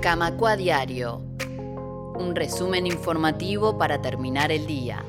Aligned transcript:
Camacua 0.00 0.56
Diario. 0.56 1.22
Un 2.18 2.34
resumen 2.34 2.86
informativo 2.86 3.78
para 3.78 4.00
terminar 4.00 4.52
el 4.52 4.66
día. 4.66 5.02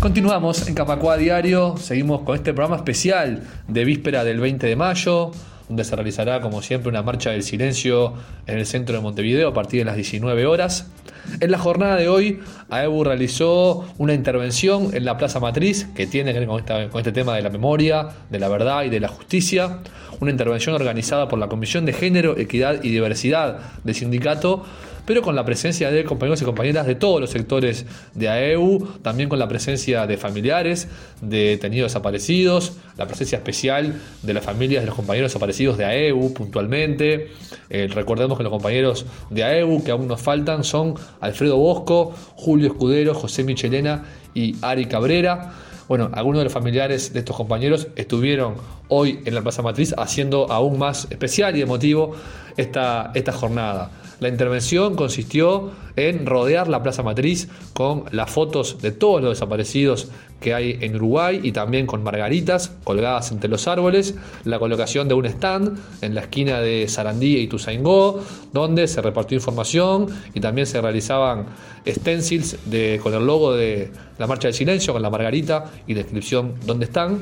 Continuamos 0.00 0.66
en 0.68 0.74
Camacua 0.74 1.16
Diario, 1.16 1.76
seguimos 1.76 2.22
con 2.22 2.34
este 2.36 2.54
programa 2.54 2.76
especial 2.76 3.42
de 3.68 3.84
víspera 3.84 4.24
del 4.24 4.40
20 4.40 4.66
de 4.66 4.76
mayo, 4.76 5.30
donde 5.70 5.84
se 5.84 5.94
realizará 5.94 6.40
como 6.40 6.62
siempre 6.62 6.88
una 6.88 7.00
marcha 7.02 7.30
del 7.30 7.44
silencio 7.44 8.14
en 8.48 8.58
el 8.58 8.66
centro 8.66 8.96
de 8.96 9.00
Montevideo 9.00 9.50
a 9.50 9.54
partir 9.54 9.78
de 9.78 9.84
las 9.84 9.94
19 9.94 10.44
horas. 10.44 10.90
En 11.38 11.52
la 11.52 11.58
jornada 11.58 11.94
de 11.94 12.08
hoy, 12.08 12.40
AEBU 12.70 13.04
realizó 13.04 13.86
una 13.96 14.12
intervención 14.12 14.90
en 14.92 15.04
la 15.04 15.16
Plaza 15.16 15.38
Matriz 15.38 15.86
que 15.94 16.08
tiene 16.08 16.32
que 16.32 16.40
ver 16.40 16.48
con, 16.48 16.64
con 16.64 16.98
este 16.98 17.12
tema 17.12 17.36
de 17.36 17.42
la 17.42 17.50
memoria, 17.50 18.08
de 18.30 18.40
la 18.40 18.48
verdad 18.48 18.82
y 18.82 18.88
de 18.88 18.98
la 18.98 19.06
justicia. 19.06 19.78
Una 20.18 20.32
intervención 20.32 20.74
organizada 20.74 21.28
por 21.28 21.38
la 21.38 21.46
Comisión 21.46 21.86
de 21.86 21.92
Género, 21.92 22.36
Equidad 22.36 22.82
y 22.82 22.90
Diversidad 22.90 23.60
del 23.84 23.94
sindicato 23.94 24.64
pero 25.10 25.22
con 25.22 25.34
la 25.34 25.44
presencia 25.44 25.90
de 25.90 26.04
compañeros 26.04 26.40
y 26.40 26.44
compañeras 26.44 26.86
de 26.86 26.94
todos 26.94 27.20
los 27.20 27.30
sectores 27.30 27.84
de 28.14 28.28
AEU, 28.28 29.00
también 29.02 29.28
con 29.28 29.40
la 29.40 29.48
presencia 29.48 30.06
de 30.06 30.16
familiares, 30.16 30.86
de 31.20 31.48
detenidos 31.48 31.90
desaparecidos, 31.90 32.74
la 32.96 33.08
presencia 33.08 33.38
especial 33.38 34.00
de 34.22 34.34
las 34.34 34.44
familias 34.44 34.84
de 34.84 34.86
los 34.86 34.94
compañeros 34.94 35.32
desaparecidos 35.32 35.78
de 35.78 35.84
AEU 35.84 36.32
puntualmente. 36.32 37.32
Eh, 37.70 37.88
recordemos 37.92 38.38
que 38.38 38.44
los 38.44 38.52
compañeros 38.52 39.04
de 39.30 39.42
AEU 39.42 39.82
que 39.82 39.90
aún 39.90 40.06
nos 40.06 40.20
faltan 40.20 40.62
son 40.62 40.94
Alfredo 41.20 41.56
Bosco, 41.56 42.14
Julio 42.36 42.68
Escudero, 42.68 43.12
José 43.12 43.42
Michelena 43.42 44.04
y 44.32 44.54
Ari 44.62 44.86
Cabrera. 44.86 45.54
Bueno, 45.88 46.08
algunos 46.12 46.38
de 46.38 46.44
los 46.44 46.52
familiares 46.52 47.12
de 47.12 47.18
estos 47.18 47.34
compañeros 47.34 47.88
estuvieron 47.96 48.54
hoy 48.86 49.18
en 49.24 49.34
la 49.34 49.42
Plaza 49.42 49.60
Matriz 49.60 49.92
haciendo 49.98 50.52
aún 50.52 50.78
más 50.78 51.08
especial 51.10 51.56
y 51.56 51.62
emotivo 51.62 52.14
esta, 52.56 53.10
esta 53.12 53.32
jornada. 53.32 53.90
La 54.20 54.28
intervención 54.28 54.96
consistió 54.96 55.70
en 55.96 56.26
rodear 56.26 56.68
la 56.68 56.82
Plaza 56.82 57.02
Matriz 57.02 57.48
con 57.72 58.04
las 58.12 58.30
fotos 58.30 58.80
de 58.80 58.92
todos 58.92 59.22
los 59.22 59.30
desaparecidos 59.30 60.08
que 60.40 60.52
hay 60.52 60.78
en 60.80 60.96
Uruguay 60.96 61.40
y 61.42 61.52
también 61.52 61.86
con 61.86 62.02
margaritas 62.02 62.72
colgadas 62.84 63.32
entre 63.32 63.48
los 63.48 63.66
árboles, 63.66 64.14
la 64.44 64.58
colocación 64.58 65.08
de 65.08 65.14
un 65.14 65.24
stand 65.26 65.78
en 66.02 66.14
la 66.14 66.22
esquina 66.22 66.60
de 66.60 66.86
Sarandí 66.88 67.38
y 67.38 67.46
Tuzaingó, 67.46 68.22
donde 68.52 68.88
se 68.88 69.00
repartió 69.00 69.36
información 69.36 70.08
y 70.34 70.40
también 70.40 70.66
se 70.66 70.80
realizaban 70.80 71.46
stencils 71.86 72.58
con 73.02 73.14
el 73.14 73.26
logo 73.26 73.54
de 73.54 73.90
la 74.18 74.26
Marcha 74.26 74.48
del 74.48 74.54
Silencio, 74.54 74.92
con 74.92 75.02
la 75.02 75.10
margarita 75.10 75.70
y 75.86 75.94
descripción 75.94 76.54
dónde 76.66 76.84
están. 76.84 77.18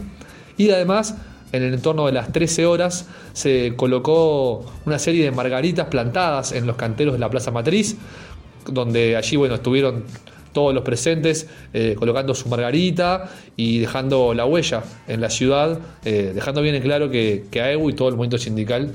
Y 0.56 0.70
además 0.70 1.14
en 1.52 1.62
el 1.62 1.74
entorno 1.74 2.06
de 2.06 2.12
las 2.12 2.32
13 2.32 2.66
horas 2.66 3.08
se 3.32 3.74
colocó 3.76 4.64
una 4.86 4.98
serie 4.98 5.24
de 5.24 5.30
margaritas 5.30 5.86
plantadas 5.88 6.52
en 6.52 6.66
los 6.66 6.76
canteros 6.76 7.14
de 7.14 7.20
la 7.20 7.30
Plaza 7.30 7.50
Matriz, 7.50 7.96
donde 8.66 9.16
allí 9.16 9.36
bueno, 9.36 9.54
estuvieron 9.54 10.04
todos 10.52 10.74
los 10.74 10.82
presentes 10.82 11.48
eh, 11.72 11.94
colocando 11.98 12.34
su 12.34 12.48
margarita 12.48 13.30
y 13.56 13.78
dejando 13.78 14.34
la 14.34 14.44
huella 14.44 14.82
en 15.06 15.20
la 15.20 15.30
ciudad, 15.30 15.78
eh, 16.04 16.32
dejando 16.34 16.62
bien 16.62 16.74
en 16.74 16.82
claro 16.82 17.10
que, 17.10 17.44
que 17.50 17.60
AEU 17.60 17.90
y 17.90 17.92
todo 17.94 18.08
el 18.08 18.16
movimiento 18.16 18.38
sindical 18.38 18.92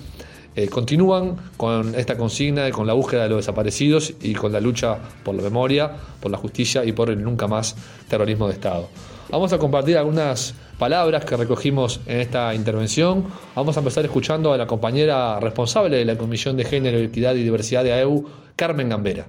eh, 0.56 0.68
continúan 0.68 1.38
con 1.58 1.96
esta 1.96 2.16
consigna, 2.16 2.70
con 2.70 2.86
la 2.86 2.94
búsqueda 2.94 3.24
de 3.24 3.30
los 3.30 3.38
desaparecidos 3.38 4.14
y 4.22 4.34
con 4.34 4.52
la 4.52 4.60
lucha 4.60 4.98
por 5.24 5.34
la 5.34 5.42
memoria, 5.42 5.92
por 6.20 6.32
la 6.32 6.38
justicia 6.38 6.86
y 6.86 6.92
por 6.92 7.10
el 7.10 7.24
nunca 7.24 7.48
más 7.48 7.76
terrorismo 8.08 8.48
de 8.48 8.54
Estado. 8.54 8.88
Vamos 9.30 9.54
a 9.54 9.58
compartir 9.58 9.98
algunas 9.98 10.54
palabras 10.78 11.26
que 11.26 11.38
recogimos 11.38 12.02
en 12.06 12.20
esta 12.20 12.54
intervención. 12.54 13.26
Vamos 13.56 13.76
a 13.78 13.80
empezar 13.80 14.04
escuchando 14.06 14.54
a 14.54 14.58
la 14.58 14.68
compañera 14.68 15.40
responsable 15.40 15.98
de 15.98 16.06
la 16.06 16.18
Comisión 16.18 16.58
de 16.58 16.66
Género, 16.66 17.00
Equidad 17.00 17.36
y 17.36 17.44
Diversidad 17.44 17.84
de 17.84 17.94
AEU, 17.94 18.26
Carmen 18.56 18.90
Gambera. 18.90 19.28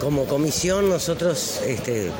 Como 0.00 0.24
comisión 0.24 0.88
nosotros 0.88 1.60
este, 1.66 2.10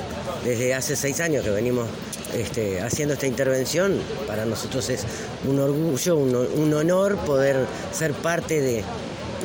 desde 0.44 0.74
hace 0.74 0.96
seis 0.96 1.20
años 1.20 1.44
que 1.44 1.50
venimos 1.50 1.88
este, 2.34 2.80
haciendo 2.80 3.14
esta 3.14 3.26
intervención, 3.26 3.98
para 4.26 4.44
nosotros 4.44 4.88
es 4.90 5.04
un 5.48 5.58
orgullo, 5.58 6.16
un, 6.16 6.74
honor 6.74 7.16
poder 7.18 7.66
ser 7.92 8.12
parte 8.12 8.60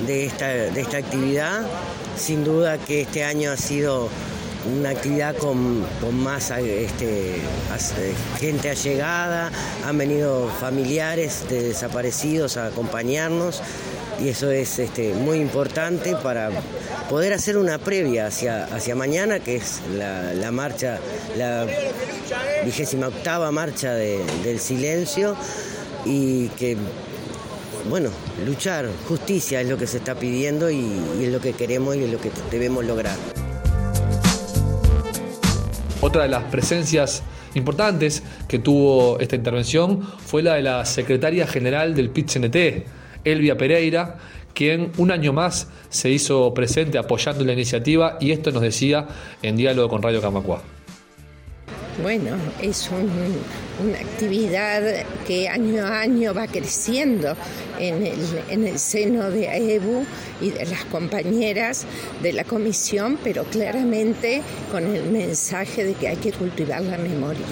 de, 0.06 0.26
esta, 0.26 0.48
de 0.48 0.82
esta 0.82 0.98
actividad. 0.98 1.66
Sin 2.18 2.44
duda 2.44 2.78
que 2.78 3.02
este 3.02 3.24
año 3.24 3.52
ha 3.52 3.58
sido 3.58 4.08
una 4.66 4.90
actividad 4.90 5.36
con, 5.36 5.86
más 6.24 6.52
este, 6.52 7.36
gente 8.40 8.70
allegada, 8.70 9.52
han 9.86 9.98
venido 9.98 10.50
familiares 10.60 11.46
de 11.50 11.62
desaparecidos 11.62 12.58
a 12.58 12.68
acompañarnos 12.68 13.62
y 14.20 14.30
eso 14.30 14.50
es 14.50 14.80
este, 14.80 15.14
muy 15.14 15.40
importante 15.40 16.16
para 16.16 16.50
poder 17.10 17.34
hacer 17.34 17.58
una 17.58 17.78
previa 17.78 18.28
hacia, 18.28 18.66
hacia 18.66 18.96
mañana, 18.96 19.40
que 19.40 19.58
es 19.58 19.82
la, 19.96 20.52
marcha, 20.52 21.00
la 21.38 21.68
vigésima 22.64 23.08
octava 23.08 23.52
marcha 23.52 23.94
del 23.94 24.60
silencio 24.60 25.36
y 26.06 26.48
que 26.50 26.78
bueno, 27.90 28.10
luchar, 28.46 28.90
justicia 29.08 29.62
es 29.62 29.68
lo 29.68 29.78
que 29.78 29.86
se 29.86 29.98
está 29.98 30.16
pidiendo 30.16 30.72
y 30.72 31.00
es 31.22 31.30
lo 31.30 31.40
que 31.40 31.54
queremos 31.54 31.96
y 31.96 32.04
es 32.04 32.12
lo 32.12 32.20
que 32.20 32.32
debemos 32.50 32.84
lograr. 32.84 33.45
Otra 36.06 36.22
de 36.22 36.30
las 36.30 36.44
presencias 36.44 37.24
importantes 37.56 38.22
que 38.48 38.60
tuvo 38.60 39.20
esta 39.20 39.36
intervención 39.36 40.04
fue 40.04 40.44
la 40.44 40.54
de 40.54 40.62
la 40.62 40.86
secretaria 40.86 41.48
general 41.48 41.96
del 41.96 42.12
PIT-CNT, 42.12 42.86
Elvia 43.24 43.58
Pereira, 43.58 44.18
quien 44.54 44.92
un 44.98 45.10
año 45.10 45.34
más 45.34 45.68
se 45.90 46.12
hizo 46.12 46.54
presente 46.54 47.00
apoyando 47.00 47.44
la 47.44 47.54
iniciativa 47.54 48.20
y 48.22 48.30
esto 48.30 48.52
nos 48.52 48.62
decía 48.62 49.08
en 49.42 49.58
diálogo 49.58 49.90
con 49.90 50.04
Radio 50.04 50.22
Camacua. 50.22 50.62
Bueno, 52.04 52.36
es 52.62 52.88
una 53.84 53.98
actividad 53.98 54.84
que 55.26 55.50
año 55.50 55.86
a 55.86 56.02
año 56.02 56.36
va 56.36 56.46
creciendo 56.46 57.36
en 57.80 58.06
el, 58.06 58.20
en 58.50 58.68
el 58.68 58.80
seno 58.80 59.30
de 59.30 59.50
AEBU 59.50 60.06
y 60.42 60.52
de 60.52 60.66
las 60.66 60.86
compañeras 60.86 61.86
de 62.22 62.34
la 62.34 62.44
comisión, 62.44 63.18
pero 63.24 63.44
claramente 63.46 64.42
con 64.72 64.86
el 64.96 65.12
mensaje 65.12 65.84
de 65.84 65.94
que 65.94 66.08
hay 66.08 66.18
que 66.18 66.32
cultivar 66.32 66.82
la 66.82 66.98
memoria. 66.98 67.46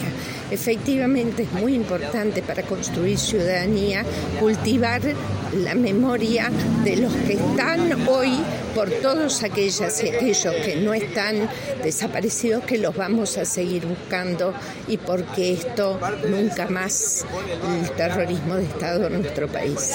Efectivamente 0.51 1.43
es 1.43 1.51
muy 1.53 1.73
importante 1.73 2.41
para 2.41 2.63
construir 2.63 3.17
ciudadanía 3.17 4.03
cultivar 4.39 5.01
la 5.55 5.75
memoria 5.75 6.51
de 6.83 6.97
los 6.97 7.13
que 7.13 7.33
están 7.33 8.07
hoy 8.07 8.39
por 8.75 8.89
todos 8.89 9.43
aquellas 9.43 10.03
y 10.03 10.09
aquellos 10.09 10.53
que 10.65 10.75
no 10.77 10.93
están 10.93 11.49
desaparecidos, 11.83 12.63
que 12.65 12.77
los 12.77 12.95
vamos 12.95 13.37
a 13.37 13.45
seguir 13.45 13.85
buscando 13.85 14.53
y 14.87 14.97
porque 14.97 15.53
esto 15.53 15.99
nunca 16.27 16.67
más 16.67 17.25
el 17.81 17.89
terrorismo 17.91 18.55
de 18.55 18.65
Estado 18.65 19.07
en 19.07 19.21
nuestro 19.21 19.47
país. 19.47 19.91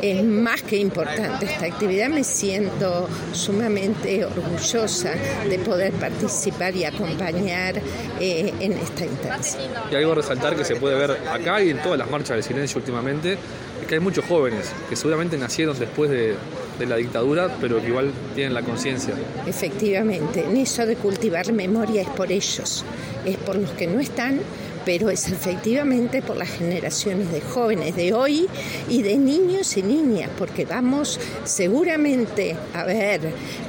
Es 0.00 0.24
más 0.24 0.62
que 0.62 0.76
importante 0.76 1.46
esta 1.46 1.66
actividad, 1.66 2.08
me 2.08 2.22
siento 2.22 3.08
sumamente 3.32 4.24
orgullosa 4.24 5.10
de 5.48 5.58
poder 5.58 5.92
participar 5.94 6.74
y 6.76 6.84
acompañar 6.84 7.80
eh, 8.20 8.54
en 8.60 8.72
esta 8.72 9.04
instancia. 9.04 9.60
Y 9.90 9.94
algo 9.96 10.12
a 10.12 10.14
resaltar 10.16 10.54
que 10.54 10.64
se 10.64 10.76
puede 10.76 10.94
ver 10.94 11.10
acá 11.28 11.60
y 11.62 11.70
en 11.70 11.82
todas 11.82 11.98
las 11.98 12.08
marchas 12.08 12.36
del 12.36 12.44
silencio 12.44 12.78
últimamente, 12.78 13.32
es 13.32 13.86
que 13.88 13.94
hay 13.94 14.00
muchos 14.00 14.24
jóvenes 14.24 14.70
que 14.88 14.94
seguramente 14.94 15.36
nacieron 15.36 15.76
después 15.76 16.10
de, 16.10 16.36
de 16.78 16.86
la 16.86 16.96
dictadura, 16.96 17.56
pero 17.60 17.80
que 17.80 17.88
igual 17.88 18.12
tienen 18.34 18.54
la 18.54 18.62
conciencia. 18.62 19.14
Efectivamente, 19.46 20.44
en 20.44 20.56
eso 20.56 20.86
de 20.86 20.94
cultivar 20.96 21.52
memoria 21.52 22.02
es 22.02 22.08
por 22.08 22.30
ellos, 22.30 22.84
es 23.24 23.36
por 23.38 23.56
los 23.56 23.70
que 23.70 23.86
no 23.86 23.98
están 23.98 24.40
pero 24.88 25.10
es 25.10 25.28
efectivamente 25.28 26.22
por 26.22 26.38
las 26.38 26.48
generaciones 26.48 27.30
de 27.30 27.42
jóvenes 27.42 27.94
de 27.94 28.14
hoy 28.14 28.48
y 28.88 29.02
de 29.02 29.18
niños 29.18 29.76
y 29.76 29.82
niñas, 29.82 30.30
porque 30.38 30.64
vamos 30.64 31.20
seguramente 31.44 32.56
a 32.72 32.84
ver 32.84 33.20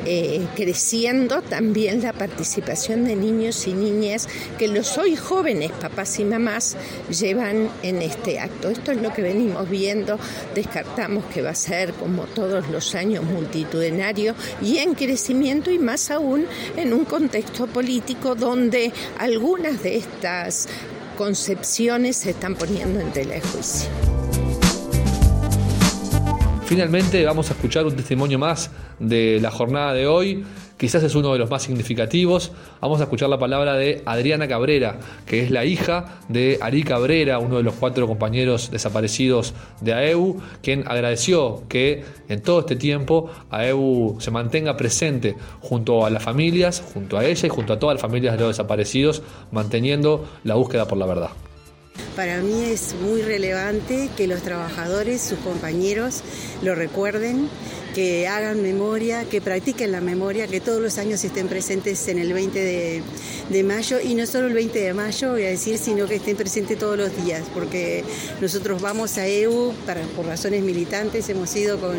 eh, 0.06 0.48
creciendo 0.56 1.42
también 1.42 2.02
la 2.02 2.14
participación 2.14 3.04
de 3.04 3.18
niños 3.18 3.68
y 3.68 3.74
niñas 3.74 4.30
que 4.58 4.70
los 4.70 4.98
hoy 4.98 5.18
jóvenes 5.18 5.72
papás 5.72 6.18
y 6.20 6.24
mamás 6.24 6.78
llevan 7.10 7.70
en 7.84 8.02
este 8.02 8.40
acto. 8.40 8.70
Esto 8.70 8.94
es 8.94 9.02
lo 9.02 9.12
que 9.12 9.22
venimos 9.22 9.70
viendo, 9.70 10.18
descartamos 10.56 11.26
que 11.26 11.42
va 11.42 11.50
a 11.50 11.56
ser 11.56 11.92
como 11.96 12.28
todos 12.28 12.70
los 12.70 12.96
años 12.96 13.26
multitudinario 13.26 14.36
y 14.62 14.78
en 14.78 14.94
crecimiento 14.94 15.70
y 15.70 15.80
más 15.80 16.12
aún 16.12 16.46
en 16.78 16.94
un 16.94 17.04
contexto 17.04 17.68
político 17.68 18.36
donde 18.36 18.94
algunas 19.18 19.84
de 19.84 19.98
estas 19.98 20.70
concepciones 21.20 22.16
se 22.16 22.30
están 22.30 22.56
poniendo 22.56 22.98
en 23.02 23.12
tela 23.12 23.34
de 23.34 23.42
juicio. 23.42 23.90
Finalmente 26.66 27.26
vamos 27.26 27.52
a 27.52 27.56
escuchar 27.56 27.86
un 27.86 27.94
testimonio 27.94 28.40
más 28.40 28.72
de 29.00 29.38
la 29.42 29.52
jornada 29.52 29.94
de 29.94 30.08
hoy 30.08 30.46
quizás 30.80 31.04
es 31.04 31.14
uno 31.14 31.34
de 31.34 31.40
los 31.40 31.50
más 31.50 31.62
significativos. 31.62 32.54
Vamos 32.80 33.02
a 33.02 33.04
escuchar 33.04 33.30
la 33.30 33.38
palabra 33.38 33.76
de 33.76 34.02
Adriana 34.06 34.48
Cabrera, 34.48 34.98
que 35.26 35.44
es 35.44 35.52
la 35.52 35.66
hija 35.66 36.20
de 36.30 36.58
Ari 36.62 36.84
Cabrera, 36.84 37.38
uno 37.38 37.58
de 37.58 37.64
los 37.64 37.76
cuatro 37.76 38.08
compañeros 38.08 38.72
desaparecidos 38.72 39.54
de 39.82 39.94
AEU, 39.94 40.42
quien 40.64 40.88
agradeció 40.88 41.64
que 41.68 42.06
en 42.30 42.42
todo 42.42 42.62
este 42.62 42.78
tiempo 42.78 43.30
AEU 43.52 44.16
se 44.20 44.32
mantenga 44.32 44.78
presente 44.78 45.36
junto 45.60 46.06
a 46.06 46.10
las 46.10 46.24
familias, 46.24 46.82
junto 46.94 47.18
a 47.18 47.26
ella 47.26 47.46
y 47.46 47.50
junto 47.50 47.74
a 47.74 47.80
todas 47.80 47.96
las 47.96 48.02
familias 48.02 48.36
de 48.36 48.40
los 48.40 48.56
desaparecidos, 48.56 49.22
manteniendo 49.52 50.30
la 50.46 50.56
búsqueda 50.56 50.88
por 50.88 50.98
la 50.98 51.06
verdad. 51.06 51.30
Para 52.20 52.42
mí 52.42 52.66
es 52.66 52.96
muy 52.96 53.22
relevante 53.22 54.10
que 54.18 54.28
los 54.28 54.42
trabajadores, 54.42 55.22
sus 55.22 55.40
compañeros, 55.40 56.22
lo 56.62 56.76
recuerden 56.76 57.48
que 57.96 58.28
hagan 58.28 58.62
memoria, 58.62 59.26
que 59.26 59.42
practiquen 59.42 59.92
la 59.92 60.02
memoria, 60.02 60.48
que 60.48 60.60
todos 60.60 60.82
los 60.82 60.98
años 60.98 61.24
estén 61.24 61.48
presentes 61.48 62.08
en 62.08 62.20
el 62.20 62.34
20 62.34 63.04
de, 63.50 63.64
mayo. 63.64 64.00
Y 64.02 64.16
no 64.16 64.26
solo 64.26 64.48
el 64.48 64.54
20 64.54 64.80
de 64.80 64.94
mayo, 64.94 65.32
voy 65.32 65.44
a 65.44 65.50
decir, 65.50 65.78
sino 65.78 66.08
que 66.08 66.16
estén 66.16 66.36
presentes 66.36 66.78
todos 66.78 66.98
los 66.98 67.24
días, 67.24 67.44
porque 67.54 68.04
nosotros 68.42 68.82
vamos 68.82 69.18
a 69.18 69.28
EU 69.28 69.74
por 70.16 70.26
razones 70.26 70.62
militantes, 70.64 71.30
hemos 71.30 71.56
ido 71.56 71.80
con, 71.80 71.98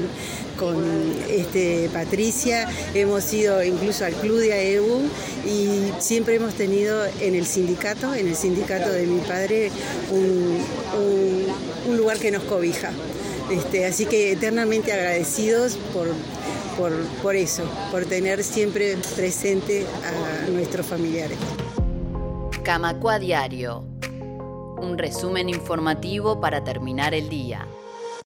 con 0.58 0.84
este, 1.28 1.88
Patricia, 1.92 2.68
hemos 2.94 3.32
ido 3.32 3.62
incluso 3.62 4.04
al 4.04 4.14
club 4.14 4.38
de 4.38 4.52
AEU 4.52 5.00
y 5.46 6.00
siempre 6.00 6.36
hemos 6.36 6.54
tenido 6.54 7.04
en 7.20 7.34
el 7.34 7.46
sindicato, 7.46 8.14
en 8.14 8.28
el 8.28 8.36
sindicato 8.36 8.90
de 8.90 9.06
mi 9.06 9.20
padre, 9.20 9.70
un 10.10 11.96
lugar 11.96 12.18
que 12.18 12.30
nos 12.30 12.42
cobija. 12.44 12.90
Este, 13.50 13.84
así 13.84 14.06
que 14.06 14.32
eternamente 14.32 14.92
agradecidos 14.92 15.76
por, 15.92 16.08
por 17.22 17.36
eso, 17.36 17.64
por 17.90 18.06
tener 18.06 18.44
siempre 18.44 18.96
presente 19.16 19.86
a 20.04 20.48
nuestros 20.50 20.86
familiares. 20.86 21.36
Camacua 22.62 23.18
Diario, 23.18 23.84
un 24.80 24.96
resumen 24.96 25.48
informativo 25.48 26.40
para 26.40 26.62
terminar 26.62 27.12
el 27.14 27.28
día. 27.28 27.66